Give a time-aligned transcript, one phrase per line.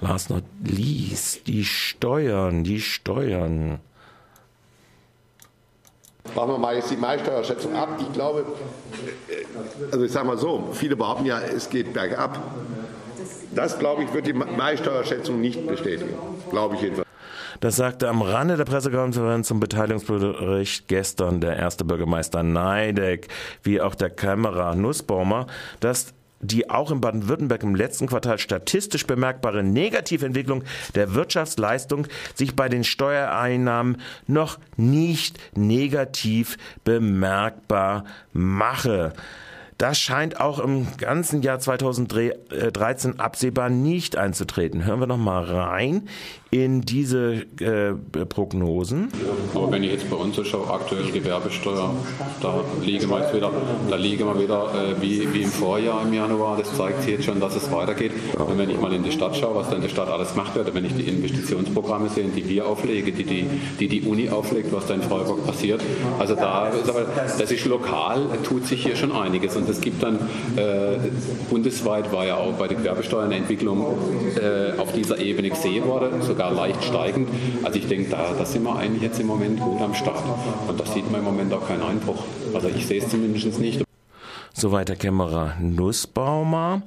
[0.00, 3.80] Last not least, die Steuern, die Steuern.
[6.34, 7.98] Machen wir mal jetzt die Mai-Steuerschätzung ab.
[8.00, 8.44] Ich glaube,
[9.90, 12.40] also ich sage mal so, viele behaupten ja, es geht bergab.
[13.54, 16.14] Das, glaube ich, wird die Mai-Steuerschätzung nicht bestätigen.
[16.50, 17.08] Glaube ich jedenfalls.
[17.60, 23.28] Das sagte am Rande der Pressekonferenz zum Beteiligungsbericht gestern der erste Bürgermeister Neideck,
[23.62, 25.46] wie auch der Kämmerer Nussbaumer,
[25.80, 30.64] dass die auch in Baden-Württemberg im letzten Quartal statistisch bemerkbare Negativentwicklung
[30.94, 39.12] der Wirtschaftsleistung sich bei den Steuereinnahmen noch nicht negativ bemerkbar mache.
[39.80, 44.84] Das scheint auch im ganzen Jahr 2013 absehbar nicht einzutreten.
[44.84, 46.06] Hören wir noch mal rein
[46.50, 49.08] in diese äh, Prognosen.
[49.54, 51.94] Aber wenn ich jetzt bei uns so schaue, aktuell Gewerbesteuer,
[52.42, 53.50] da liegen wir jetzt wieder,
[53.88, 56.58] da liegen wir wieder äh, wie, wie im Vorjahr im Januar.
[56.58, 58.12] Das zeigt jetzt schon, dass es weitergeht.
[58.36, 60.54] Und wenn ich mal in die Stadt schaue, was da in der Stadt alles gemacht
[60.56, 63.46] wird, wenn ich die Investitionsprogramme sehe, die wir auflegen, die die,
[63.78, 65.80] die, die Uni auflegt, was da in Freiburg passiert,
[66.18, 66.70] also da,
[67.38, 69.56] das ist lokal, tut sich hier schon einiges.
[69.56, 70.16] Und es gibt dann,
[70.56, 70.98] äh,
[71.48, 73.86] bundesweit war ja auch bei der Gewerbesteuer eine Entwicklung
[74.36, 77.28] äh, auf dieser Ebene gesehen worden, sogar leicht steigend.
[77.62, 80.22] Also ich denke, da, da sind wir eigentlich jetzt im Moment gut am Start.
[80.68, 82.22] Und da sieht man im Moment auch keinen Einbruch.
[82.54, 83.89] Also ich sehe es zumindest nicht.
[84.60, 86.82] Soweit der Kämmerer Nussbaumer.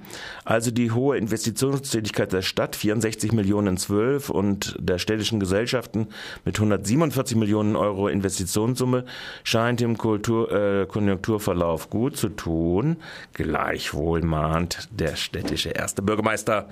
[0.46, 6.10] Also die hohe Investitionstätigkeit der Stadt, 64 Millionen 12 und der städtischen Gesellschaften
[6.46, 9.06] mit 147 Millionen Euro Investitionssumme
[9.44, 12.98] scheint im Kultur, äh, Konjunkturverlauf gut zu tun.
[13.34, 16.70] Gleichwohl mahnt der städtische erste Bürgermeister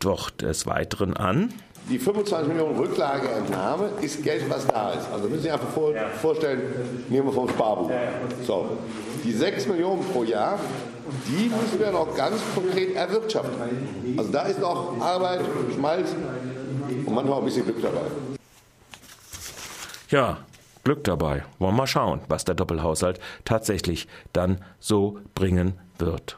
[0.00, 1.48] doch des Weiteren an
[1.88, 5.08] die 25 Millionen Rücklageentnahme ist Geld, was da ist.
[5.12, 6.62] Also müssen Sie sich einfach vor, vorstellen,
[7.08, 7.90] nehmen wir vom Sparbuch.
[8.46, 8.76] So,
[9.24, 10.58] die 6 Millionen pro Jahr,
[11.26, 14.16] die müssen wir noch ganz konkret erwirtschaften.
[14.16, 15.40] Also da ist noch Arbeit,
[15.74, 16.14] Schmalz
[17.06, 18.00] und manchmal auch ein bisschen Glück dabei.
[20.10, 20.38] Ja,
[20.84, 21.44] Glück dabei.
[21.58, 26.30] Wollen wir mal schauen, was der Doppelhaushalt tatsächlich dann so bringen wird.